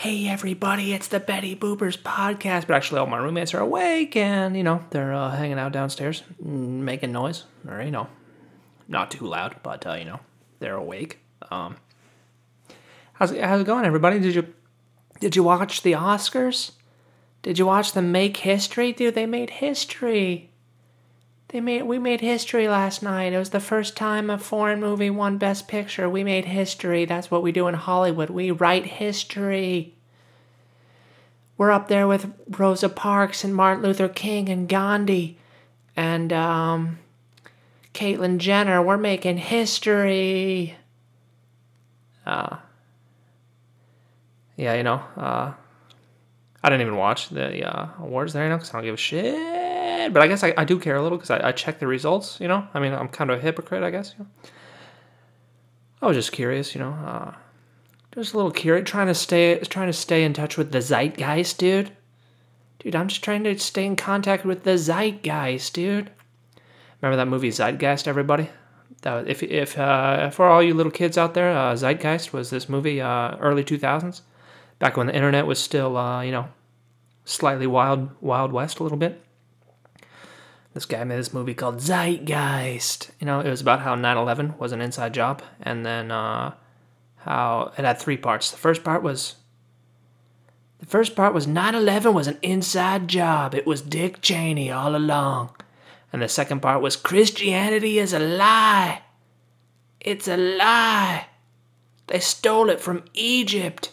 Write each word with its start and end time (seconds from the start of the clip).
hey 0.00 0.28
everybody, 0.28 0.94
it's 0.94 1.08
the 1.08 1.20
Betty 1.20 1.54
Boopers 1.54 1.98
podcast. 1.98 2.66
But 2.66 2.70
actually, 2.70 3.00
all 3.00 3.06
my 3.06 3.18
roommates 3.18 3.52
are 3.52 3.60
awake 3.60 4.16
and, 4.16 4.56
you 4.56 4.62
know, 4.62 4.82
they're 4.88 5.12
uh, 5.12 5.30
hanging 5.30 5.58
out 5.58 5.72
downstairs, 5.72 6.22
mm, 6.42 6.48
making 6.48 7.12
noise. 7.12 7.44
Or, 7.68 7.82
you 7.82 7.90
know, 7.90 8.08
not 8.88 9.10
too 9.10 9.26
loud, 9.26 9.56
but, 9.62 9.86
uh, 9.86 9.92
you 9.92 10.06
know, 10.06 10.20
they're 10.58 10.76
awake. 10.76 11.18
Um, 11.50 11.76
how's, 13.12 13.36
how's 13.36 13.60
it 13.60 13.66
going, 13.66 13.84
everybody? 13.84 14.20
Did 14.20 14.34
you, 14.34 14.54
did 15.20 15.36
you 15.36 15.42
watch 15.42 15.82
the 15.82 15.92
Oscars? 15.92 16.70
Did 17.42 17.58
you 17.58 17.66
watch 17.66 17.92
them 17.92 18.10
make 18.10 18.38
history? 18.38 18.92
Dude, 18.92 19.14
they 19.14 19.26
made 19.26 19.50
history. 19.50 20.49
They 21.50 21.60
made 21.60 21.82
we 21.82 21.98
made 21.98 22.20
history 22.20 22.68
last 22.68 23.02
night. 23.02 23.32
It 23.32 23.38
was 23.38 23.50
the 23.50 23.58
first 23.58 23.96
time 23.96 24.30
a 24.30 24.38
foreign 24.38 24.78
movie 24.78 25.10
won 25.10 25.36
Best 25.36 25.66
Picture. 25.66 26.08
We 26.08 26.22
made 26.22 26.44
history. 26.44 27.04
That's 27.04 27.28
what 27.28 27.42
we 27.42 27.50
do 27.50 27.66
in 27.66 27.74
Hollywood. 27.74 28.30
We 28.30 28.52
write 28.52 28.86
history. 28.86 29.96
We're 31.58 31.72
up 31.72 31.88
there 31.88 32.06
with 32.06 32.32
Rosa 32.56 32.88
Parks 32.88 33.42
and 33.42 33.52
Martin 33.52 33.82
Luther 33.82 34.08
King 34.08 34.48
and 34.48 34.68
Gandhi 34.68 35.38
and 35.96 36.32
um, 36.32 37.00
Caitlyn 37.94 38.38
Jenner. 38.38 38.80
We're 38.80 38.96
making 38.96 39.38
history. 39.38 40.76
Uh, 42.24 42.58
yeah, 44.56 44.74
you 44.74 44.84
know, 44.84 45.02
uh, 45.16 45.52
I 46.62 46.68
didn't 46.68 46.82
even 46.82 46.96
watch 46.96 47.28
the 47.30 47.66
uh, 47.68 47.88
awards 47.98 48.34
there, 48.34 48.44
you 48.44 48.50
know, 48.50 48.56
because 48.56 48.70
I 48.70 48.74
don't 48.74 48.84
give 48.84 48.94
a 48.94 48.96
shit 48.96 49.49
but 50.10 50.22
I 50.22 50.28
guess 50.28 50.42
I, 50.42 50.54
I 50.56 50.64
do 50.64 50.78
care 50.78 50.96
a 50.96 51.02
little 51.02 51.18
because 51.18 51.30
I, 51.30 51.48
I 51.48 51.52
check 51.52 51.78
the 51.78 51.86
results, 51.86 52.38
you 52.40 52.48
know? 52.48 52.66
I 52.74 52.80
mean, 52.80 52.92
I'm 52.92 53.08
kind 53.08 53.30
of 53.30 53.38
a 53.38 53.42
hypocrite, 53.42 53.82
I 53.82 53.90
guess. 53.90 54.14
You 54.18 54.24
know? 54.24 54.30
I 56.02 56.06
was 56.06 56.16
just 56.16 56.32
curious, 56.32 56.74
you 56.74 56.80
know? 56.80 56.92
Uh, 56.92 57.34
just 58.14 58.34
a 58.34 58.36
little 58.36 58.50
curious, 58.50 58.88
trying 58.88 59.06
to 59.06 59.14
stay 59.14 59.58
trying 59.60 59.86
to 59.86 59.92
stay 59.92 60.24
in 60.24 60.32
touch 60.32 60.56
with 60.56 60.72
the 60.72 60.80
zeitgeist, 60.80 61.58
dude. 61.58 61.92
Dude, 62.80 62.96
I'm 62.96 63.08
just 63.08 63.22
trying 63.22 63.44
to 63.44 63.58
stay 63.58 63.84
in 63.84 63.94
contact 63.94 64.44
with 64.44 64.64
the 64.64 64.76
zeitgeist, 64.78 65.74
dude. 65.74 66.10
Remember 67.00 67.16
that 67.16 67.28
movie 67.28 67.50
Zeitgeist, 67.50 68.08
everybody? 68.08 68.50
That 69.02 69.28
if 69.28 69.42
if 69.42 69.78
uh, 69.78 70.30
for 70.30 70.46
all 70.46 70.62
you 70.62 70.74
little 70.74 70.92
kids 70.92 71.16
out 71.16 71.34
there, 71.34 71.56
uh, 71.56 71.74
Zeitgeist 71.74 72.32
was 72.32 72.50
this 72.50 72.68
movie 72.68 73.00
uh, 73.00 73.36
early 73.36 73.64
2000s, 73.64 74.22
back 74.78 74.96
when 74.96 75.06
the 75.06 75.14
internet 75.14 75.46
was 75.46 75.58
still 75.58 75.96
uh, 75.96 76.22
you 76.22 76.32
know 76.32 76.48
slightly 77.24 77.66
wild 77.66 78.10
wild 78.20 78.52
west 78.52 78.80
a 78.80 78.82
little 78.82 78.98
bit 78.98 79.22
this 80.74 80.86
guy 80.86 81.02
made 81.04 81.18
this 81.18 81.34
movie 81.34 81.54
called 81.54 81.78
Zeitgeist. 81.78 83.10
You 83.18 83.26
know, 83.26 83.40
it 83.40 83.50
was 83.50 83.60
about 83.60 83.80
how 83.80 83.94
9 83.94 84.16
11 84.16 84.58
was 84.58 84.72
an 84.72 84.80
inside 84.80 85.14
job, 85.14 85.42
and 85.60 85.84
then 85.84 86.10
uh, 86.10 86.54
how 87.16 87.72
it 87.76 87.84
had 87.84 87.98
three 87.98 88.16
parts. 88.16 88.50
The 88.50 88.56
first 88.56 88.84
part 88.84 89.02
was. 89.02 89.36
The 90.78 90.86
first 90.86 91.14
part 91.14 91.34
was 91.34 91.46
9 91.46 91.74
11 91.74 92.14
was 92.14 92.26
an 92.26 92.38
inside 92.40 93.08
job. 93.08 93.54
It 93.54 93.66
was 93.66 93.82
Dick 93.82 94.22
Cheney 94.22 94.70
all 94.70 94.96
along. 94.96 95.54
And 96.12 96.22
the 96.22 96.28
second 96.28 96.60
part 96.60 96.80
was 96.80 96.96
Christianity 96.96 97.98
is 97.98 98.12
a 98.12 98.18
lie. 98.18 99.02
It's 100.00 100.26
a 100.26 100.36
lie. 100.36 101.26
They 102.06 102.18
stole 102.18 102.70
it 102.70 102.80
from 102.80 103.04
Egypt. 103.14 103.92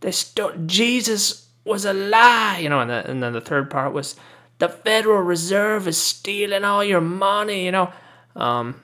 They 0.00 0.12
stole. 0.12 0.52
Jesus 0.64 1.48
was 1.64 1.84
a 1.84 1.92
lie. 1.92 2.58
You 2.62 2.68
know, 2.68 2.80
and, 2.80 2.90
the, 2.90 3.10
and 3.10 3.22
then 3.22 3.32
the 3.32 3.40
third 3.40 3.68
part 3.68 3.92
was 3.92 4.16
the 4.62 4.68
Federal 4.68 5.20
Reserve 5.22 5.88
is 5.88 5.98
stealing 5.98 6.62
all 6.62 6.84
your 6.84 7.00
money, 7.00 7.64
you 7.64 7.72
know. 7.72 7.92
Um, 8.36 8.80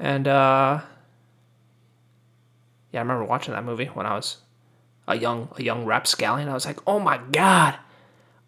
and 0.00 0.26
uh, 0.26 0.80
yeah, 2.90 2.98
I 2.98 3.02
remember 3.02 3.22
watching 3.22 3.54
that 3.54 3.62
movie 3.62 3.84
when 3.84 4.04
I 4.04 4.16
was 4.16 4.38
a 5.06 5.16
young 5.16 5.48
a 5.56 5.62
young 5.62 5.84
rapscallion. 5.84 6.48
I 6.48 6.54
was 6.54 6.66
like, 6.66 6.80
oh 6.88 6.98
my 6.98 7.20
god, 7.30 7.76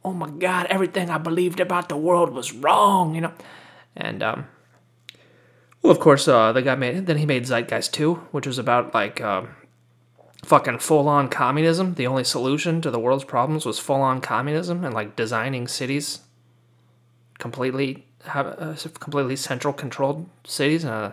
oh 0.05 0.13
my 0.13 0.29
god, 0.29 0.67
everything 0.67 1.11
I 1.11 1.19
believed 1.19 1.61
about 1.61 1.89
the 1.89 1.97
world 1.97 2.31
was 2.31 2.53
wrong, 2.53 3.15
you 3.15 3.21
know. 3.21 3.33
And 3.95 4.21
um, 4.21 4.49
well, 5.81 5.93
of 5.93 6.01
course, 6.01 6.27
uh, 6.27 6.51
the 6.51 6.63
guy 6.63 6.75
made 6.75 7.07
then 7.07 7.19
he 7.19 7.25
made 7.25 7.45
Zeitgeist 7.45 7.93
2, 7.93 8.15
which 8.33 8.49
was 8.49 8.59
about 8.59 8.93
like. 8.93 9.21
Um, 9.21 9.51
fucking 10.45 10.79
full 10.79 11.09
on 11.09 11.29
communism. 11.29 11.95
The 11.95 12.07
only 12.07 12.25
solution 12.25 12.81
to 12.83 12.91
the 12.91 12.99
world's 12.99 13.25
problems 13.25 13.67
was 13.67 13.79
full 13.79 14.01
on 14.01 14.21
communism 14.21 14.85
and 14.85 14.95
like 14.95 15.17
designing 15.17 15.69
cities 15.69 16.21
completely 17.39 18.07
have 18.25 18.47
uh, 18.47 18.75
completely 18.99 19.37
central 19.37 19.73
controlled 19.73 20.29
cities. 20.45 20.85
And 20.85 20.93
uh, 20.93 21.13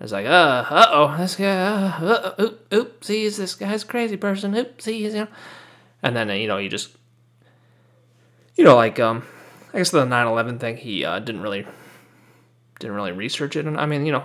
it's 0.00 0.12
like, 0.12 0.26
uh, 0.26 0.64
uh 0.68 0.86
oh, 0.90 1.16
this 1.18 1.36
guy, 1.36 1.66
uh, 1.66 2.04
uh, 2.04 2.34
oop, 2.40 2.70
oopsies, 2.70 3.36
this 3.36 3.54
guy's 3.54 3.84
crazy 3.84 4.16
person, 4.16 4.52
oopsies, 4.52 5.12
you 5.12 5.12
know. 5.12 5.28
And 6.02 6.14
then, 6.14 6.30
uh, 6.30 6.34
you 6.34 6.46
know, 6.46 6.58
you 6.58 6.68
just, 6.68 6.90
you 8.54 8.64
know, 8.64 8.76
like, 8.76 9.00
um, 9.00 9.24
I 9.72 9.78
guess 9.78 9.90
the 9.90 10.04
9/11 10.04 10.60
thing, 10.60 10.76
he 10.76 11.04
uh, 11.04 11.18
didn't 11.18 11.40
really, 11.40 11.66
didn't 12.78 12.96
really 12.96 13.12
research 13.12 13.56
it. 13.56 13.66
And 13.66 13.78
I 13.78 13.86
mean, 13.86 14.06
you 14.06 14.12
know, 14.12 14.24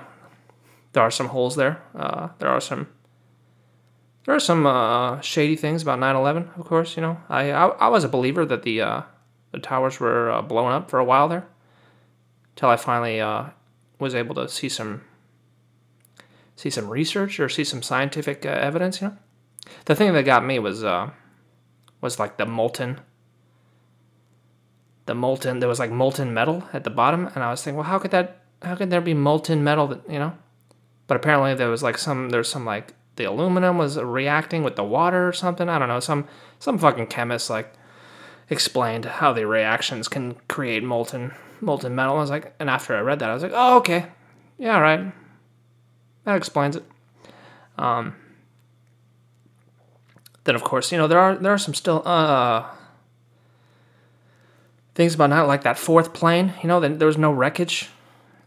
there 0.94 1.04
are 1.04 1.12
some 1.12 1.30
holes 1.30 1.56
there. 1.56 1.82
Uh, 1.96 2.30
there 2.40 2.50
are 2.50 2.62
some 2.62 2.88
there 4.26 4.36
are 4.36 4.40
some 4.40 4.66
uh, 4.66 5.22
shady 5.22 5.56
things 5.56 5.82
about 5.82 6.00
9/11, 6.00 6.58
of 6.58 6.66
course. 6.66 6.96
You 6.96 7.02
know, 7.02 7.18
I 7.30 7.52
I, 7.52 7.68
I 7.68 7.88
was 7.88 8.04
a 8.04 8.10
believer 8.10 8.46
that 8.46 8.64
the 8.64 8.82
uh, 8.82 9.02
the 9.52 9.60
towers 9.60 10.00
were 10.00 10.32
uh, 10.32 10.42
blown 10.42 10.72
up 10.72 10.90
for 10.90 11.00
a 11.00 11.06
while 11.06 11.28
there, 11.28 11.46
till 12.56 12.70
I 12.70 12.76
finally 12.76 13.20
uh, 13.20 13.46
was 14.00 14.16
able 14.16 14.36
to 14.36 14.48
see 14.48 14.70
some 14.70 15.02
see 16.56 16.70
some 16.70 16.90
research 16.90 17.40
or 17.40 17.50
see 17.50 17.64
some 17.64 17.82
scientific 17.82 18.46
uh, 18.46 18.50
evidence. 18.50 19.02
You 19.02 19.10
know, 19.10 19.18
the 19.86 19.96
thing 19.96 20.14
that 20.14 20.24
got 20.24 20.46
me 20.46 20.60
was 20.60 20.84
uh, 20.84 21.12
was 22.02 22.20
like 22.20 22.38
the 22.38 22.46
molten 22.46 23.02
the 25.06 25.16
molten 25.16 25.60
there 25.60 25.70
was 25.70 25.80
like 25.80 25.92
molten 25.92 26.34
metal 26.34 26.64
at 26.74 26.84
the 26.84 26.90
bottom, 26.90 27.28
and 27.36 27.44
I 27.44 27.52
was 27.52 27.64
thinking, 27.64 27.78
well, 27.78 27.88
how 27.88 28.00
could 28.00 28.12
that 28.12 28.42
how 28.62 28.76
could 28.76 28.90
there 28.90 29.02
be 29.02 29.14
molten 29.14 29.64
metal 29.64 29.88
that 29.88 30.10
you 30.10 30.20
know? 30.20 30.34
But 31.08 31.18
apparently 31.18 31.54
there 31.56 31.70
was 31.70 31.84
like 31.84 31.98
some 31.98 32.30
there's 32.30 32.50
some 32.50 32.66
like 32.66 32.94
the 33.16 33.26
aluminum 33.26 33.78
was 33.78 33.98
reacting 33.98 34.64
with 34.64 34.76
the 34.76 34.84
water 34.84 35.28
or 35.28 35.34
something. 35.34 35.70
I 35.70 35.80
don't 35.80 35.88
know. 35.88 36.00
Some 36.00 36.28
some 36.60 36.78
fucking 36.78 37.08
chemist 37.08 37.50
like 37.50 37.74
explained 38.50 39.06
how 39.06 39.34
the 39.34 39.46
reactions 39.46 40.08
can 40.08 40.36
create 40.48 40.84
molten 40.84 41.34
molten 41.62 41.96
metal. 41.96 42.18
I 42.18 42.20
was 42.20 42.30
like, 42.30 42.54
and 42.60 42.70
after 42.70 42.96
I 42.96 43.02
read 43.02 43.20
that, 43.20 43.30
I 43.30 43.34
was 43.34 43.44
like, 43.44 43.54
oh 43.54 43.78
okay, 43.78 44.08
yeah, 44.58 44.80
right, 44.80 45.12
that 46.26 46.36
explains 46.36 46.76
it. 46.76 46.84
Um, 47.78 48.16
then 50.44 50.56
of 50.56 50.64
course, 50.64 50.92
you 50.92 50.98
know 50.98 51.08
there 51.08 51.20
are 51.20 51.36
there 51.36 51.54
are 51.54 51.58
some 51.58 51.74
still 51.74 52.02
uh 52.06 52.66
things 54.96 55.16
about 55.16 55.30
not 55.30 55.48
like 55.48 55.64
that 55.64 55.78
fourth 55.78 56.14
plane. 56.14 56.54
You 56.62 56.68
know, 56.68 56.80
there 56.80 57.08
was 57.08 57.18
no 57.18 57.32
wreckage. 57.32 57.90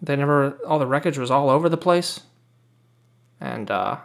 They 0.03 0.17
never 0.17 0.59
all 0.67 0.79
the 0.79 0.87
wreckage 0.87 1.19
was 1.19 1.31
all 1.31 1.51
over 1.51 1.69
the 1.69 1.77
place, 1.77 2.21
and 3.41 3.71
uh, 3.71 3.97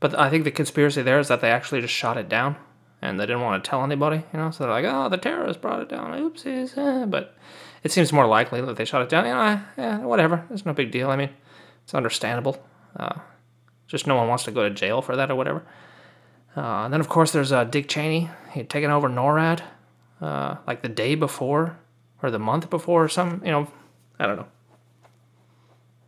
but 0.00 0.18
I 0.18 0.30
think 0.30 0.44
the 0.44 0.50
conspiracy 0.50 1.02
there 1.02 1.20
is 1.20 1.28
that 1.28 1.40
they 1.40 1.50
actually 1.50 1.80
just 1.80 1.94
shot 1.94 2.16
it 2.16 2.28
down 2.28 2.56
and 3.02 3.18
they 3.18 3.26
didn't 3.26 3.42
want 3.42 3.62
to 3.62 3.70
tell 3.70 3.84
anybody, 3.84 4.24
you 4.32 4.38
know. 4.38 4.50
So 4.50 4.64
they're 4.64 4.72
like, 4.72 4.84
"Oh, 4.84 5.08
the 5.08 5.16
terrorists 5.16 5.60
brought 5.60 5.80
it 5.80 5.88
down. 5.88 6.12
Oopsies." 6.12 6.76
Eh. 6.76 7.06
But 7.06 7.36
it 7.82 7.92
seems 7.92 8.12
more 8.12 8.26
likely 8.26 8.60
that 8.60 8.76
they 8.76 8.84
shot 8.84 9.02
it 9.02 9.08
down. 9.08 9.24
You 9.76 9.82
know, 9.82 10.08
whatever. 10.08 10.44
It's 10.50 10.66
no 10.66 10.72
big 10.72 10.90
deal. 10.90 11.10
I 11.10 11.16
mean, 11.16 11.30
it's 11.84 11.94
understandable. 11.94 12.62
Uh, 12.96 13.20
just 13.86 14.06
no 14.06 14.16
one 14.16 14.28
wants 14.28 14.44
to 14.44 14.50
go 14.50 14.68
to 14.68 14.74
jail 14.74 15.02
for 15.02 15.16
that 15.16 15.30
or 15.30 15.34
whatever. 15.34 15.62
Uh, 16.56 16.84
and 16.84 16.92
then 16.92 17.00
of 17.00 17.08
course 17.08 17.32
there's 17.32 17.52
uh, 17.52 17.64
Dick 17.64 17.88
Cheney. 17.88 18.28
He 18.52 18.60
had 18.60 18.68
taken 18.68 18.90
over 18.90 19.08
NORAD 19.08 19.62
uh, 20.20 20.56
like 20.66 20.82
the 20.82 20.88
day 20.88 21.14
before 21.14 21.78
or 22.22 22.30
the 22.30 22.38
month 22.38 22.70
before 22.70 23.04
or 23.04 23.08
something. 23.08 23.44
You 23.46 23.52
know, 23.52 23.68
I 24.18 24.26
don't 24.26 24.36
know. 24.36 24.46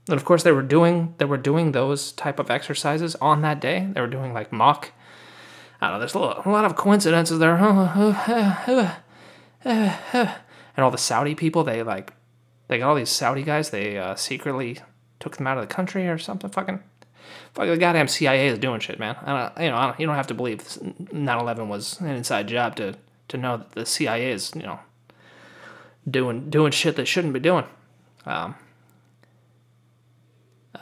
And 0.09 0.17
of 0.17 0.25
course, 0.25 0.43
they 0.43 0.53
were 0.53 0.63
doing 0.63 1.15
they 1.19 1.25
were 1.25 1.37
doing 1.37 1.73
those 1.73 2.13
type 2.13 2.39
of 2.39 2.51
exercises 2.51 3.15
on 3.17 3.43
that 3.43 3.61
day. 3.61 3.89
They 3.93 4.01
were 4.01 4.07
doing 4.07 4.33
like 4.33 4.53
mock. 4.53 4.91
I 5.81 5.87
don't 5.87 5.95
know. 5.95 5.99
There's 6.01 6.15
a 6.15 6.19
lot, 6.19 6.47
a 6.47 6.51
lot 6.51 6.65
of 6.65 6.77
coincidences 6.77 7.39
there. 7.39 7.57
And 10.75 10.85
all 10.85 10.91
the 10.91 10.99
Saudi 10.99 11.35
people, 11.35 11.65
they 11.65 11.83
like, 11.83 12.15
they 12.69 12.79
got 12.79 12.89
all 12.89 12.95
these 12.95 13.11
Saudi 13.11 13.43
guys. 13.43 13.71
They 13.71 13.99
uh, 13.99 14.15
secretly 14.15 14.79
took 15.21 15.37
them 15.37 15.47
out 15.47 15.59
of 15.59 15.69
the 15.69 15.75
country 15.75 16.09
or 16.09 16.19
something. 16.19 16.51
Fucking, 16.51 16.81
fucking 17.55 17.71
the 17.71 17.77
goddamn 17.77 18.09
CIA 18.09 18.49
is 18.49 18.59
doing 18.59 18.81
shit, 18.81 18.99
man. 18.99 19.17
I 19.23 19.51
don't, 19.55 19.65
you 19.65 19.71
know, 19.71 19.81
don't, 19.81 20.01
you 20.01 20.07
don't 20.07 20.17
have 20.17 20.29
to 20.29 20.35
believe 20.35 20.61
9/11 20.61 21.69
was 21.69 22.01
an 22.01 22.09
inside 22.09 22.49
job 22.49 22.77
to 22.77 22.95
to 23.29 23.37
know 23.37 23.59
that 23.59 23.73
the 23.73 23.87
CIA 23.87 24.33
is, 24.33 24.53
you 24.55 24.63
know, 24.63 24.81
doing 26.11 26.49
doing 26.49 26.73
shit 26.73 26.97
they 26.97 27.05
shouldn't 27.05 27.35
be 27.35 27.41
doing. 27.41 27.65
Um, 28.25 28.55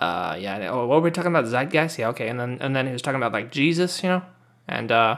uh, 0.01 0.37
yeah. 0.39 0.69
Oh, 0.71 0.87
what 0.87 0.97
were 0.97 1.03
we 1.03 1.11
talking 1.11 1.31
about? 1.31 1.45
Zeitgeist. 1.45 1.99
Yeah. 1.99 2.09
Okay. 2.09 2.29
And 2.29 2.41
then 2.41 2.59
and 2.61 2.75
then 2.75 2.87
he 2.87 2.93
was 2.93 3.03
talking 3.03 3.21
about 3.21 3.33
like 3.33 3.53
Jesus, 3.53 4.03
you 4.03 4.09
know, 4.09 4.23
and 4.67 4.91
uh, 4.91 5.17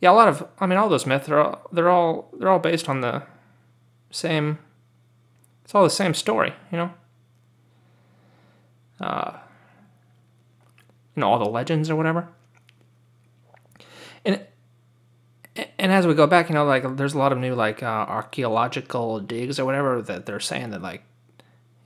yeah, 0.00 0.10
a 0.10 0.12
lot 0.12 0.28
of. 0.28 0.46
I 0.58 0.66
mean, 0.66 0.78
all 0.78 0.88
those 0.88 1.06
myths 1.06 1.28
are 1.28 1.38
all, 1.38 1.68
they're 1.72 1.90
all 1.90 2.30
they're 2.38 2.50
all 2.50 2.58
based 2.58 2.88
on 2.88 3.00
the 3.02 3.22
same. 4.10 4.58
It's 5.64 5.74
all 5.74 5.84
the 5.84 5.90
same 5.90 6.14
story, 6.14 6.54
you 6.72 6.78
know. 6.78 6.92
Uh, 9.00 9.38
you 11.14 11.20
know 11.20 11.30
all 11.30 11.38
the 11.38 11.50
legends 11.50 11.90
or 11.90 11.96
whatever. 11.96 12.28
and 14.24 14.40
and 15.78 15.92
as 15.92 16.06
we 16.06 16.14
go 16.14 16.26
back, 16.26 16.48
you 16.48 16.54
know, 16.54 16.64
like 16.64 16.96
there's 16.96 17.14
a 17.14 17.18
lot 17.18 17.32
of 17.32 17.38
new 17.38 17.54
like 17.54 17.82
uh, 17.82 17.86
archaeological 17.86 19.20
digs 19.20 19.58
or 19.58 19.64
whatever 19.64 20.00
that 20.02 20.26
they're 20.26 20.40
saying 20.40 20.70
that 20.70 20.82
like, 20.82 21.02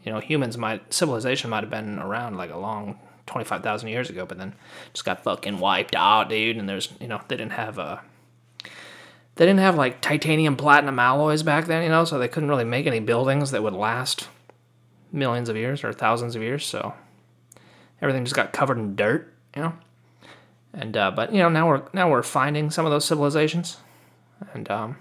you 0.05 0.13
know, 0.13 0.21
humans 0.21 0.59
might 0.59 0.93
civilization 0.93 1.51
might 1.51 1.63
have 1.63 1.71
been 1.71 1.99
around 1.99 2.37
like 2.37 2.51
a 2.51 2.59
long 2.59 2.99
twenty 3.27 3.45
five 3.45 3.63
thousand 3.63 3.89
years 3.89 4.11
ago, 4.11 4.27
but 4.27 4.39
then 4.39 4.55
just 4.93 5.05
got 5.05 5.23
fucking 5.23 5.59
wiped 5.59 5.95
out, 5.95 6.29
dude. 6.29 6.57
And 6.57 6.69
there's 6.69 6.93
you 7.01 7.09
know 7.09 7.21
they 7.29 7.37
didn't 7.37 7.53
have 7.53 7.79
a. 7.79 7.83
Uh, 7.83 8.01
they 9.37 9.47
didn't 9.47 9.61
have 9.61 9.77
like 9.77 10.03
titanium 10.03 10.57
platinum 10.57 10.99
alloys 10.99 11.43
back 11.43 11.65
then, 11.65 11.83
you 11.83 11.89
know, 11.89 12.05
so 12.05 12.19
they 12.19 12.29
couldn't 12.29 12.51
really 12.51 12.65
make 12.65 12.87
any 12.87 13.01
buildings 13.01 13.51
that 13.51 13.63
would 13.63 13.73
last 13.73 14.29
millions 15.11 15.49
of 15.49 15.57
years 15.57 15.83
or 15.83 15.93
thousands 15.93 16.37
of 16.37 16.43
years. 16.43 16.67
So 16.67 16.93
everything 18.03 18.25
just 18.25 18.37
got 18.37 18.53
covered 18.53 18.77
in 18.79 18.95
dirt, 18.95 19.33
you 19.57 19.63
know. 19.63 19.73
And 20.75 20.97
uh, 20.97 21.11
but 21.11 21.33
you 21.33 21.39
know 21.39 21.49
now 21.49 21.69
we're 21.69 21.83
now 21.93 22.11
we're 22.11 22.23
finding 22.23 22.71
some 22.71 22.87
of 22.87 22.93
those 22.93 23.05
civilizations, 23.05 23.77
and 24.55 24.71
um, 24.71 24.97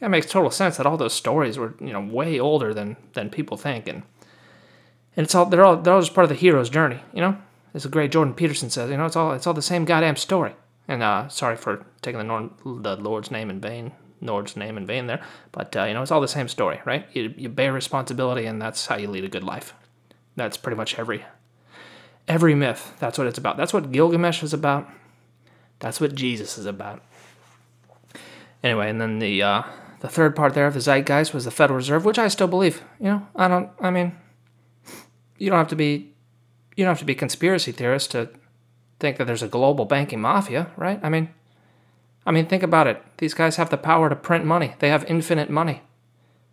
it 0.00 0.08
makes 0.08 0.26
total 0.26 0.50
sense 0.50 0.76
that 0.76 0.86
all 0.86 0.96
those 0.96 1.14
stories 1.14 1.58
were 1.58 1.74
you 1.80 1.92
know 1.92 2.00
way 2.00 2.38
older 2.38 2.74
than 2.74 2.96
than 3.14 3.30
people 3.30 3.56
think, 3.56 3.88
and 3.88 4.02
and 5.16 5.24
it's 5.24 5.34
all 5.34 5.46
they're 5.46 5.64
all 5.64 5.76
they're 5.76 5.94
all 5.94 6.00
just 6.00 6.14
part 6.14 6.24
of 6.24 6.28
the 6.28 6.34
hero's 6.34 6.70
journey, 6.70 7.00
you 7.12 7.20
know. 7.20 7.38
As 7.74 7.82
the 7.82 7.88
great 7.90 8.10
Jordan 8.10 8.32
Peterson 8.32 8.70
says, 8.70 8.90
you 8.90 8.96
know, 8.96 9.04
it's 9.04 9.16
all 9.16 9.32
it's 9.32 9.46
all 9.46 9.54
the 9.54 9.62
same 9.62 9.84
goddamn 9.84 10.16
story. 10.16 10.54
And 10.88 11.02
uh, 11.02 11.28
sorry 11.28 11.56
for 11.56 11.84
taking 12.00 12.18
the, 12.18 12.24
Nord, 12.24 12.50
the 12.64 12.96
Lord's 12.96 13.30
name 13.30 13.50
in 13.50 13.60
vain, 13.60 13.92
Lord's 14.20 14.56
name 14.56 14.76
in 14.78 14.86
vain 14.86 15.08
there, 15.08 15.20
but 15.50 15.74
uh, 15.76 15.84
you 15.84 15.94
know 15.94 16.02
it's 16.02 16.10
all 16.10 16.20
the 16.20 16.28
same 16.28 16.48
story, 16.48 16.80
right? 16.84 17.06
You 17.12 17.34
you 17.36 17.48
bear 17.48 17.72
responsibility, 17.72 18.46
and 18.46 18.60
that's 18.60 18.86
how 18.86 18.96
you 18.96 19.08
lead 19.08 19.24
a 19.24 19.28
good 19.28 19.44
life. 19.44 19.74
That's 20.36 20.56
pretty 20.56 20.76
much 20.76 20.98
every 20.98 21.24
every 22.28 22.54
myth. 22.54 22.94
That's 22.98 23.18
what 23.18 23.26
it's 23.26 23.38
about. 23.38 23.56
That's 23.56 23.72
what 23.72 23.92
Gilgamesh 23.92 24.42
is 24.42 24.52
about. 24.52 24.88
That's 25.78 26.00
what 26.00 26.14
Jesus 26.14 26.56
is 26.58 26.66
about. 26.66 27.02
Anyway, 28.62 28.88
and 28.88 29.00
then 29.00 29.18
the 29.18 29.42
uh, 29.42 29.62
the 30.00 30.08
third 30.08 30.36
part 30.36 30.54
there 30.54 30.66
of 30.66 30.74
the 30.74 30.80
zeitgeist 30.80 31.32
was 31.32 31.44
the 31.44 31.50
Federal 31.50 31.76
Reserve, 31.76 32.04
which 32.04 32.18
I 32.18 32.28
still 32.28 32.48
believe. 32.48 32.82
You 32.98 33.06
know, 33.06 33.26
I 33.34 33.48
don't. 33.48 33.70
I 33.80 33.90
mean, 33.90 34.16
you 35.38 35.50
don't 35.50 35.58
have 35.58 35.68
to 35.68 35.76
be, 35.76 36.12
you 36.76 36.84
don't 36.84 36.90
have 36.90 36.98
to 36.98 37.04
be 37.04 37.14
conspiracy 37.14 37.72
theorist 37.72 38.10
to 38.12 38.30
think 39.00 39.16
that 39.16 39.26
there's 39.26 39.42
a 39.42 39.48
global 39.48 39.84
banking 39.84 40.20
mafia, 40.20 40.70
right? 40.76 41.00
I 41.02 41.08
mean, 41.08 41.30
I 42.24 42.32
mean, 42.32 42.46
think 42.46 42.62
about 42.62 42.86
it. 42.86 43.02
These 43.18 43.34
guys 43.34 43.56
have 43.56 43.70
the 43.70 43.76
power 43.76 44.08
to 44.08 44.16
print 44.16 44.44
money. 44.44 44.74
They 44.78 44.88
have 44.88 45.04
infinite 45.04 45.50
money. 45.50 45.82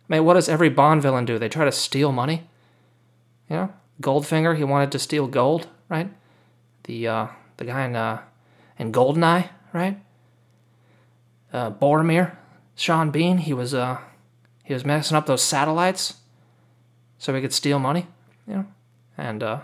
I 0.08 0.16
mean, 0.16 0.24
what 0.24 0.34
does 0.34 0.48
every 0.48 0.68
Bond 0.68 1.02
villain 1.02 1.24
do? 1.24 1.38
They 1.38 1.48
try 1.48 1.64
to 1.64 1.72
steal 1.72 2.12
money. 2.12 2.48
You 3.48 3.56
know, 3.56 3.72
Goldfinger, 4.00 4.56
he 4.56 4.64
wanted 4.64 4.92
to 4.92 4.98
steal 4.98 5.26
gold, 5.26 5.68
right? 5.88 6.10
The 6.84 7.08
uh, 7.08 7.26
the 7.56 7.64
guy 7.64 7.86
in 7.86 7.96
uh, 7.96 8.22
in 8.78 8.92
Goldeneye, 8.92 9.48
right? 9.72 9.98
Uh, 11.52 11.70
Boromir, 11.70 12.36
Sean 12.76 13.10
Bean, 13.10 13.38
he 13.38 13.52
was 13.52 13.74
uh, 13.74 13.98
he 14.62 14.74
was 14.74 14.84
messing 14.84 15.16
up 15.16 15.26
those 15.26 15.42
satellites 15.42 16.14
so 17.18 17.34
he 17.34 17.40
could 17.40 17.52
steal 17.52 17.78
money, 17.78 18.06
you 18.46 18.54
know, 18.54 18.66
and 19.16 19.42
uh, 19.42 19.60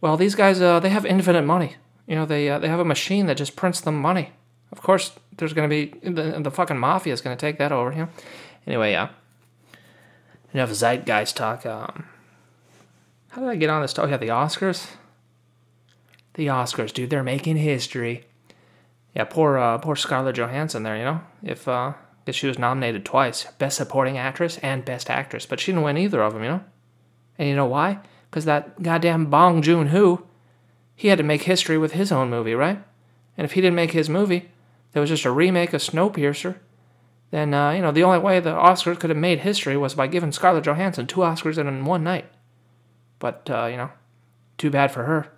well, 0.00 0.16
these 0.16 0.34
guys 0.34 0.60
uh, 0.60 0.80
they 0.80 0.90
have 0.90 1.06
infinite 1.06 1.42
money. 1.42 1.76
You 2.06 2.14
know, 2.14 2.26
they 2.26 2.48
uh, 2.48 2.58
they 2.58 2.68
have 2.68 2.80
a 2.80 2.84
machine 2.84 3.26
that 3.26 3.36
just 3.36 3.56
prints 3.56 3.80
them 3.80 4.00
money. 4.00 4.32
Of 4.70 4.82
course, 4.82 5.12
there's 5.36 5.52
gonna 5.52 5.68
be 5.68 5.86
the 6.02 6.38
the 6.40 6.50
fucking 6.50 6.78
mafia 6.78 7.12
is 7.12 7.20
gonna 7.20 7.36
take 7.36 7.58
that 7.58 7.72
over. 7.72 7.90
You 7.90 7.98
know. 7.98 8.08
Anyway, 8.66 8.92
yeah. 8.92 9.08
Enough 10.52 10.70
zeitgeist 10.70 11.36
talk. 11.36 11.66
Um, 11.66 12.06
how 13.28 13.42
did 13.42 13.50
I 13.50 13.56
get 13.56 13.70
on 13.70 13.82
this? 13.82 13.92
Talk? 13.92 14.06
Oh, 14.06 14.08
yeah, 14.08 14.16
the 14.16 14.28
Oscars. 14.28 14.92
The 16.34 16.46
Oscars, 16.46 16.92
dude, 16.92 17.10
they're 17.10 17.22
making 17.22 17.56
history. 17.56 18.24
Yeah, 19.16 19.24
poor, 19.24 19.56
uh, 19.56 19.78
poor 19.78 19.96
Scarlett 19.96 20.36
Johansson 20.36 20.82
there. 20.82 20.98
You 20.98 21.04
know, 21.04 21.20
if 21.42 21.66
uh, 21.66 21.94
if 22.26 22.36
she 22.36 22.46
was 22.46 22.58
nominated 22.58 23.06
twice, 23.06 23.46
Best 23.58 23.78
Supporting 23.78 24.18
Actress 24.18 24.58
and 24.58 24.84
Best 24.84 25.08
Actress, 25.08 25.46
but 25.46 25.58
she 25.58 25.72
didn't 25.72 25.84
win 25.84 25.96
either 25.96 26.20
of 26.20 26.34
them. 26.34 26.42
You 26.42 26.50
know, 26.50 26.64
and 27.38 27.48
you 27.48 27.56
know 27.56 27.64
why? 27.64 28.00
Because 28.30 28.44
that 28.44 28.82
goddamn 28.82 29.30
Bong 29.30 29.62
Joon 29.62 29.86
Ho, 29.86 30.26
he 30.94 31.08
had 31.08 31.16
to 31.16 31.24
make 31.24 31.44
history 31.44 31.78
with 31.78 31.92
his 31.92 32.12
own 32.12 32.28
movie, 32.28 32.54
right? 32.54 32.84
And 33.38 33.46
if 33.46 33.52
he 33.52 33.62
didn't 33.62 33.76
make 33.76 33.92
his 33.92 34.10
movie, 34.10 34.50
there 34.92 35.00
was 35.00 35.08
just 35.08 35.24
a 35.24 35.30
remake 35.30 35.72
of 35.72 35.80
Snowpiercer. 35.80 36.56
Then 37.30 37.54
uh, 37.54 37.70
you 37.70 37.80
know 37.80 37.92
the 37.92 38.04
only 38.04 38.18
way 38.18 38.38
the 38.38 38.50
Oscars 38.50 39.00
could 39.00 39.08
have 39.08 39.16
made 39.16 39.38
history 39.38 39.78
was 39.78 39.94
by 39.94 40.08
giving 40.08 40.30
Scarlett 40.30 40.64
Johansson 40.64 41.06
two 41.06 41.20
Oscars 41.20 41.56
in 41.56 41.84
one 41.86 42.04
night. 42.04 42.26
But, 43.18 43.48
uh, 43.48 43.64
you 43.70 43.78
know, 43.78 43.90
too 44.58 44.68
bad 44.68 44.90
for 44.90 45.04
her. 45.04 45.32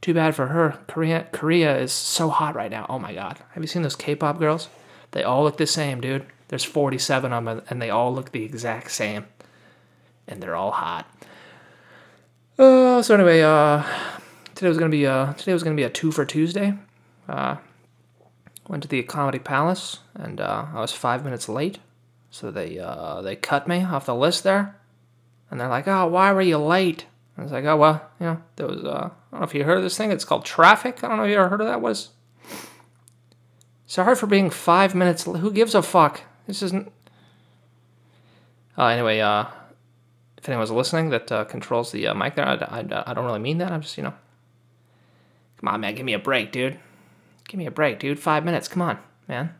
Too 0.00 0.14
bad 0.14 0.34
for 0.34 0.48
her. 0.48 0.78
Korea, 0.86 1.26
Korea 1.32 1.78
is 1.78 1.92
so 1.92 2.28
hot 2.28 2.54
right 2.54 2.70
now. 2.70 2.86
Oh 2.88 2.98
my 2.98 3.12
god. 3.12 3.38
Have 3.52 3.62
you 3.62 3.66
seen 3.66 3.82
those 3.82 3.96
K 3.96 4.14
pop 4.14 4.38
girls? 4.38 4.68
They 5.12 5.22
all 5.22 5.44
look 5.44 5.56
the 5.56 5.66
same, 5.66 6.00
dude. 6.00 6.26
There's 6.48 6.64
47 6.64 7.32
of 7.32 7.44
them, 7.44 7.62
and 7.68 7.82
they 7.82 7.90
all 7.90 8.14
look 8.14 8.32
the 8.32 8.44
exact 8.44 8.92
same. 8.92 9.26
And 10.28 10.42
they're 10.42 10.54
all 10.54 10.72
hot. 10.72 11.06
Uh, 12.58 13.02
so 13.02 13.14
anyway, 13.14 13.42
uh, 13.42 13.82
today 14.54 14.68
was 14.68 14.78
gonna 14.78 14.90
be 14.90 15.06
uh 15.06 15.32
today 15.34 15.52
was 15.52 15.62
gonna 15.62 15.76
be 15.76 15.82
a 15.82 15.90
two 15.90 16.10
for 16.10 16.24
Tuesday. 16.24 16.74
Uh, 17.28 17.56
went 18.68 18.82
to 18.82 18.88
the 18.88 19.02
Comedy 19.02 19.38
Palace, 19.38 20.00
and 20.14 20.40
uh, 20.40 20.66
I 20.72 20.80
was 20.80 20.92
five 20.92 21.24
minutes 21.24 21.48
late, 21.48 21.78
so 22.30 22.50
they 22.50 22.78
uh 22.78 23.20
they 23.20 23.36
cut 23.36 23.68
me 23.68 23.82
off 23.84 24.06
the 24.06 24.14
list 24.14 24.44
there. 24.44 24.76
And 25.50 25.60
they're 25.60 25.68
like, 25.68 25.86
oh, 25.86 26.06
why 26.06 26.32
were 26.32 26.42
you 26.42 26.58
late? 26.58 27.06
I 27.38 27.42
was 27.42 27.52
like, 27.52 27.64
oh, 27.64 27.76
well, 27.76 28.10
you 28.18 28.26
know, 28.26 28.42
there 28.56 28.66
was, 28.66 28.82
uh, 28.82 29.10
I 29.10 29.30
don't 29.30 29.40
know 29.40 29.46
if 29.46 29.54
you 29.54 29.64
heard 29.64 29.76
of 29.76 29.82
this 29.82 29.96
thing. 29.96 30.10
It's 30.10 30.24
called 30.24 30.44
traffic. 30.44 31.04
I 31.04 31.08
don't 31.08 31.18
know 31.18 31.24
if 31.24 31.30
you 31.30 31.36
ever 31.36 31.48
heard 31.48 31.60
of 31.60 31.66
that 31.66 31.82
was. 31.82 32.10
Sorry 33.86 34.14
for 34.14 34.26
being 34.26 34.50
five 34.50 34.94
minutes. 34.94 35.24
Who 35.24 35.50
gives 35.52 35.74
a 35.74 35.82
fuck? 35.82 36.22
This 36.46 36.62
isn't. 36.62 36.90
Uh, 38.78 38.86
anyway, 38.86 39.20
uh, 39.20 39.44
if 40.38 40.48
anyone's 40.48 40.70
listening 40.70 41.10
that 41.10 41.30
uh, 41.30 41.44
controls 41.44 41.92
the 41.92 42.06
uh, 42.06 42.14
mic 42.14 42.36
there, 42.36 42.46
I, 42.46 42.54
I, 42.54 43.10
I 43.10 43.14
don't 43.14 43.26
really 43.26 43.38
mean 43.38 43.58
that. 43.58 43.70
I'm 43.70 43.82
just, 43.82 43.96
you 43.96 44.02
know. 44.02 44.14
Come 45.58 45.68
on, 45.68 45.80
man. 45.80 45.94
Give 45.94 46.06
me 46.06 46.14
a 46.14 46.18
break, 46.18 46.52
dude. 46.52 46.78
Give 47.48 47.58
me 47.58 47.66
a 47.66 47.70
break, 47.70 47.98
dude. 47.98 48.18
Five 48.18 48.44
minutes. 48.44 48.66
Come 48.66 48.82
on, 48.82 48.98
man. 49.28 49.54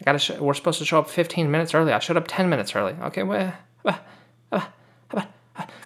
I 0.00 0.04
gotta. 0.04 0.18
Sh- 0.18 0.38
we're 0.38 0.54
supposed 0.54 0.78
to 0.80 0.84
show 0.84 0.98
up 0.98 1.08
15 1.08 1.50
minutes 1.50 1.72
early. 1.72 1.92
I 1.92 1.98
showed 2.00 2.16
up 2.16 2.26
10 2.28 2.48
minutes 2.48 2.74
early. 2.74 2.94
Okay, 3.04 3.22
well. 3.22 3.54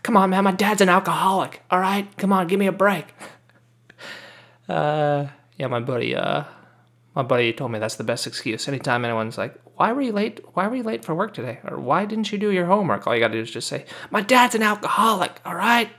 Come 0.06 0.16
on, 0.16 0.30
man. 0.30 0.44
My 0.44 0.52
dad's 0.52 0.80
an 0.80 0.88
alcoholic. 0.88 1.64
All 1.68 1.80
right, 1.80 2.06
come 2.16 2.32
on, 2.32 2.46
give 2.46 2.60
me 2.60 2.68
a 2.68 2.72
break. 2.72 3.06
uh, 4.68 5.26
yeah, 5.56 5.66
my 5.66 5.80
buddy. 5.80 6.14
Uh, 6.14 6.44
my 7.16 7.24
buddy 7.24 7.52
told 7.52 7.72
me 7.72 7.80
that's 7.80 7.96
the 7.96 8.04
best 8.04 8.24
excuse. 8.24 8.68
Anytime 8.68 9.04
anyone's 9.04 9.36
like, 9.36 9.60
"Why 9.74 9.90
were 9.90 10.02
you 10.02 10.12
late? 10.12 10.38
Why 10.54 10.68
were 10.68 10.76
you 10.76 10.84
late 10.84 11.04
for 11.04 11.12
work 11.12 11.34
today?" 11.34 11.58
or 11.64 11.80
"Why 11.80 12.04
didn't 12.04 12.30
you 12.30 12.38
do 12.38 12.52
your 12.52 12.66
homework?" 12.66 13.04
All 13.04 13.16
you 13.16 13.20
gotta 13.20 13.32
do 13.32 13.40
is 13.40 13.50
just 13.50 13.66
say, 13.66 13.84
"My 14.12 14.20
dad's 14.20 14.54
an 14.54 14.62
alcoholic." 14.62 15.40
All 15.44 15.56
right. 15.56 15.90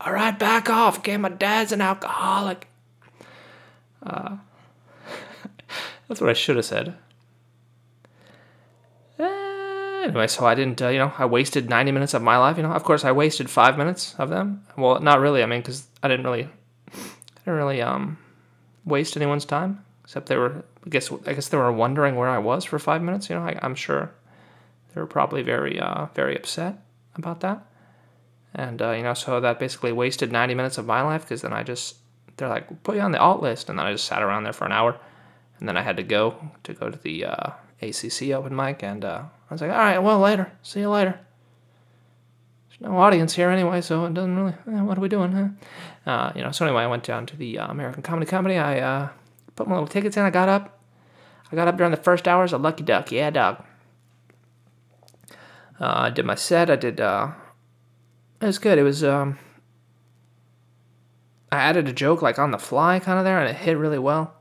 All 0.00 0.14
right, 0.14 0.38
back 0.38 0.70
off. 0.70 1.00
Okay, 1.00 1.18
my 1.18 1.28
dad's 1.28 1.72
an 1.72 1.82
alcoholic. 1.82 2.66
Uh, 4.02 4.38
that's 6.08 6.22
what 6.22 6.30
I 6.30 6.32
should 6.32 6.56
have 6.56 6.64
said. 6.64 6.96
Anyway, 10.06 10.26
so 10.26 10.46
I 10.46 10.54
didn't, 10.54 10.80
uh, 10.80 10.88
you 10.88 10.98
know, 10.98 11.12
I 11.18 11.26
wasted 11.26 11.68
90 11.68 11.92
minutes 11.92 12.14
of 12.14 12.22
my 12.22 12.38
life. 12.38 12.56
You 12.56 12.62
know, 12.62 12.72
of 12.72 12.84
course, 12.84 13.04
I 13.04 13.12
wasted 13.12 13.50
five 13.50 13.76
minutes 13.76 14.14
of 14.18 14.30
them. 14.30 14.64
Well, 14.76 15.00
not 15.00 15.20
really. 15.20 15.42
I 15.42 15.46
mean, 15.46 15.60
because 15.60 15.86
I 16.02 16.08
didn't 16.08 16.24
really, 16.24 16.44
I 16.44 17.38
didn't 17.44 17.54
really 17.54 17.82
um, 17.82 18.18
waste 18.84 19.16
anyone's 19.16 19.44
time. 19.44 19.84
Except 20.04 20.28
they 20.28 20.36
were, 20.36 20.64
I 20.84 20.88
guess, 20.88 21.10
I 21.26 21.32
guess 21.32 21.48
they 21.48 21.56
were 21.56 21.72
wondering 21.72 22.14
where 22.14 22.28
I 22.28 22.38
was 22.38 22.64
for 22.64 22.78
five 22.78 23.02
minutes. 23.02 23.28
You 23.28 23.36
know, 23.36 23.42
I, 23.42 23.58
am 23.62 23.74
sure 23.74 24.12
they 24.94 25.00
were 25.00 25.06
probably 25.06 25.42
very, 25.42 25.80
uh, 25.80 26.06
very 26.14 26.36
upset 26.36 26.78
about 27.16 27.40
that. 27.40 27.66
And 28.54 28.80
uh, 28.80 28.92
you 28.92 29.02
know, 29.02 29.14
so 29.14 29.40
that 29.40 29.58
basically 29.58 29.92
wasted 29.92 30.30
90 30.32 30.54
minutes 30.54 30.78
of 30.78 30.86
my 30.86 31.02
life 31.02 31.22
because 31.22 31.42
then 31.42 31.52
I 31.52 31.62
just, 31.62 31.96
they're 32.36 32.48
like, 32.48 32.82
put 32.84 32.94
you 32.94 33.02
on 33.02 33.12
the 33.12 33.18
alt 33.18 33.42
list, 33.42 33.68
and 33.68 33.78
then 33.78 33.86
I 33.86 33.92
just 33.92 34.04
sat 34.04 34.22
around 34.22 34.44
there 34.44 34.52
for 34.52 34.64
an 34.64 34.72
hour, 34.72 34.98
and 35.58 35.68
then 35.68 35.76
I 35.76 35.82
had 35.82 35.96
to 35.96 36.02
go 36.02 36.50
to 36.64 36.72
go 36.72 36.88
to 36.88 36.98
the 36.98 37.24
uh, 37.24 37.50
ACC 37.82 38.30
open 38.30 38.54
mic, 38.54 38.82
and 38.82 39.04
uh, 39.04 39.22
I 39.50 39.54
was 39.54 39.60
like, 39.60 39.70
all 39.70 39.76
right, 39.76 39.98
well, 39.98 40.18
later. 40.18 40.52
See 40.62 40.80
you 40.80 40.90
later. 40.90 41.18
There's 42.68 42.80
no 42.80 42.96
audience 42.98 43.34
here 43.34 43.50
anyway, 43.50 43.80
so 43.80 44.06
it 44.06 44.14
doesn't 44.14 44.36
really. 44.36 44.54
Eh, 44.68 44.82
what 44.82 44.98
are 44.98 45.00
we 45.00 45.08
doing? 45.08 45.32
Huh? 45.32 46.10
Uh, 46.10 46.32
you 46.34 46.42
know. 46.42 46.50
So 46.50 46.66
anyway, 46.66 46.82
I 46.82 46.86
went 46.86 47.04
down 47.04 47.26
to 47.26 47.36
the 47.36 47.58
uh, 47.58 47.70
American 47.70 48.02
Comedy 48.02 48.26
Company. 48.26 48.58
I 48.58 48.80
uh, 48.80 49.08
put 49.54 49.68
my 49.68 49.74
little 49.74 49.88
tickets 49.88 50.16
in. 50.16 50.24
I 50.24 50.30
got 50.30 50.48
up. 50.48 50.80
I 51.50 51.56
got 51.56 51.68
up 51.68 51.76
during 51.76 51.90
the 51.90 51.96
first 51.96 52.26
hours. 52.26 52.52
A 52.52 52.58
lucky 52.58 52.82
duck. 52.82 53.12
Yeah, 53.12 53.30
dog. 53.30 53.64
Uh, 55.78 55.92
I 55.94 56.10
did 56.10 56.24
my 56.24 56.34
set. 56.34 56.70
I 56.70 56.76
did. 56.76 57.00
Uh, 57.00 57.32
it 58.40 58.46
was 58.46 58.58
good. 58.58 58.78
It 58.78 58.82
was. 58.82 59.04
Um, 59.04 59.38
I 61.52 61.58
added 61.58 61.88
a 61.88 61.92
joke 61.92 62.22
like 62.22 62.38
on 62.38 62.50
the 62.50 62.58
fly, 62.58 62.98
kind 62.98 63.18
of 63.18 63.24
there, 63.24 63.38
and 63.38 63.48
it 63.48 63.56
hit 63.56 63.78
really 63.78 63.98
well. 63.98 64.34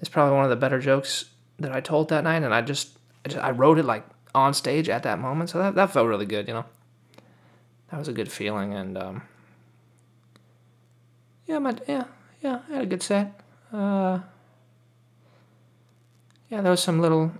It's 0.00 0.08
probably 0.08 0.36
one 0.36 0.44
of 0.44 0.50
the 0.50 0.56
better 0.56 0.78
jokes 0.78 1.30
that 1.58 1.72
I 1.72 1.80
told 1.80 2.08
that 2.10 2.24
night, 2.24 2.42
and 2.42 2.54
I 2.54 2.62
just 2.62 2.98
I, 3.24 3.28
just, 3.28 3.44
I 3.44 3.50
wrote 3.50 3.78
it 3.78 3.84
like 3.84 4.04
on 4.34 4.54
stage 4.54 4.88
at 4.88 5.02
that 5.02 5.18
moment, 5.18 5.50
so 5.50 5.58
that 5.58 5.74
that 5.74 5.90
felt 5.90 6.06
really 6.08 6.26
good, 6.26 6.48
you 6.48 6.54
know. 6.54 6.64
That 7.90 7.98
was 7.98 8.08
a 8.08 8.12
good 8.12 8.30
feeling, 8.30 8.74
and 8.74 8.98
um, 8.98 9.22
yeah, 11.46 11.58
my, 11.58 11.74
yeah, 11.86 12.04
yeah, 12.42 12.60
I 12.68 12.74
had 12.74 12.82
a 12.82 12.86
good 12.86 13.02
set. 13.02 13.40
Uh, 13.72 14.20
yeah, 16.50 16.60
there 16.60 16.70
was 16.70 16.82
some 16.82 17.00
little. 17.00 17.32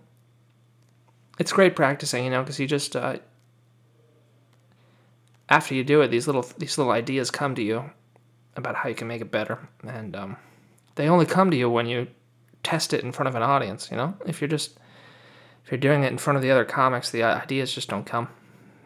It's 1.38 1.52
great 1.52 1.76
practicing, 1.76 2.24
you 2.24 2.30
know, 2.30 2.42
because 2.42 2.58
you 2.58 2.66
just 2.66 2.96
uh, 2.96 3.18
after 5.48 5.74
you 5.74 5.84
do 5.84 6.00
it, 6.00 6.08
these 6.08 6.26
little 6.26 6.46
these 6.58 6.78
little 6.78 6.92
ideas 6.92 7.30
come 7.30 7.54
to 7.54 7.62
you 7.62 7.90
about 8.56 8.74
how 8.76 8.88
you 8.88 8.94
can 8.94 9.08
make 9.08 9.20
it 9.20 9.30
better, 9.30 9.68
and 9.86 10.16
um, 10.16 10.36
they 10.94 11.08
only 11.08 11.26
come 11.26 11.50
to 11.50 11.56
you 11.56 11.70
when 11.70 11.86
you 11.86 12.08
test 12.62 12.92
it 12.92 13.04
in 13.04 13.12
front 13.12 13.28
of 13.28 13.34
an 13.34 13.42
audience. 13.42 13.88
You 13.90 13.96
know, 13.96 14.14
if 14.26 14.40
you're 14.40 14.48
just 14.48 14.78
if 15.64 15.72
you're 15.72 15.78
doing 15.78 16.02
it 16.02 16.12
in 16.12 16.18
front 16.18 16.36
of 16.36 16.42
the 16.42 16.50
other 16.50 16.64
comics, 16.64 17.10
the 17.10 17.22
ideas 17.22 17.74
just 17.74 17.88
don't 17.88 18.06
come. 18.06 18.28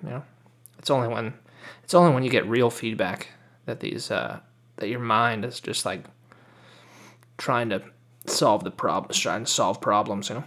You 0.02 0.10
know, 0.10 0.22
it's 0.78 0.90
only 0.90 1.08
when 1.08 1.34
it's 1.84 1.94
only 1.94 2.12
when 2.12 2.22
you 2.22 2.30
get 2.30 2.46
real 2.46 2.70
feedback 2.70 3.28
that 3.66 3.80
these 3.80 4.10
uh, 4.10 4.40
that 4.76 4.88
your 4.88 5.00
mind 5.00 5.44
is 5.44 5.60
just 5.60 5.86
like 5.86 6.04
trying 7.38 7.70
to 7.70 7.82
solve 8.26 8.64
the 8.64 8.70
problems, 8.70 9.18
trying 9.18 9.44
to 9.44 9.50
solve 9.50 9.80
problems. 9.80 10.28
You 10.28 10.36
know, 10.36 10.44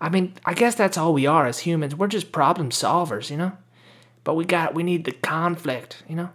I 0.00 0.08
mean, 0.08 0.34
I 0.44 0.54
guess 0.54 0.74
that's 0.74 0.96
all 0.96 1.12
we 1.12 1.26
are 1.26 1.46
as 1.46 1.60
humans. 1.60 1.94
We're 1.94 2.06
just 2.06 2.32
problem 2.32 2.70
solvers. 2.70 3.30
You 3.30 3.36
know, 3.36 3.52
but 4.24 4.34
we 4.34 4.44
got 4.44 4.74
we 4.74 4.82
need 4.82 5.04
the 5.04 5.12
conflict. 5.12 6.02
You 6.08 6.16
know. 6.16 6.30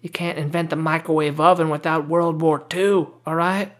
You 0.00 0.10
can't 0.10 0.38
invent 0.38 0.70
the 0.70 0.76
microwave 0.76 1.40
oven 1.40 1.70
without 1.70 2.08
World 2.08 2.40
War 2.40 2.64
II, 2.72 3.08
all 3.26 3.34
right? 3.34 3.72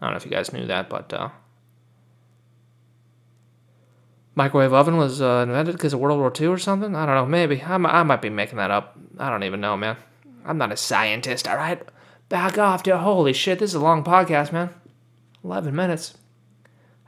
I 0.00 0.06
don't 0.06 0.12
know 0.12 0.16
if 0.16 0.24
you 0.24 0.30
guys 0.30 0.52
knew 0.52 0.66
that, 0.66 0.88
but 0.88 1.12
uh, 1.12 1.30
microwave 4.34 4.72
oven 4.72 4.96
was 4.96 5.22
uh, 5.22 5.44
invented 5.46 5.74
because 5.74 5.92
of 5.92 6.00
World 6.00 6.18
War 6.18 6.32
II 6.38 6.48
or 6.48 6.58
something. 6.58 6.94
I 6.94 7.06
don't 7.06 7.14
know. 7.14 7.26
Maybe 7.26 7.62
I, 7.62 7.76
might 7.76 8.22
be 8.22 8.30
making 8.30 8.58
that 8.58 8.70
up. 8.70 8.98
I 9.18 9.30
don't 9.30 9.44
even 9.44 9.60
know, 9.60 9.76
man. 9.76 9.96
I'm 10.44 10.58
not 10.58 10.72
a 10.72 10.76
scientist. 10.76 11.48
All 11.48 11.56
right, 11.56 11.80
back 12.28 12.58
off, 12.58 12.82
dude. 12.82 12.96
Holy 12.96 13.32
shit, 13.32 13.58
this 13.58 13.70
is 13.70 13.74
a 13.74 13.80
long 13.80 14.04
podcast, 14.04 14.52
man. 14.52 14.70
Eleven 15.42 15.74
minutes. 15.74 16.16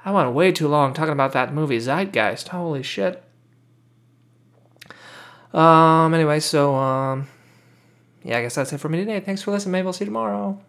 I 0.04 0.12
went 0.12 0.32
way 0.32 0.52
too 0.52 0.68
long 0.68 0.94
talking 0.94 1.12
about 1.12 1.32
that 1.32 1.52
movie 1.52 1.78
Zeitgeist. 1.78 2.48
Holy 2.48 2.82
shit. 2.82 3.22
Um. 5.52 6.14
Anyway, 6.14 6.40
so 6.40 6.74
um 6.76 7.28
yeah, 8.26 8.38
I 8.38 8.42
guess 8.42 8.56
that's 8.56 8.72
it 8.72 8.78
for 8.78 8.88
me 8.88 8.98
today. 8.98 9.20
Thanks 9.20 9.42
for 9.42 9.52
listening. 9.52 9.72
Maybe 9.72 9.86
I'll 9.86 9.92
see 9.92 10.04
you 10.04 10.06
tomorrow. 10.06 10.60